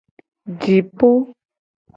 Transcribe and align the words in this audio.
Jipo. 0.61 1.09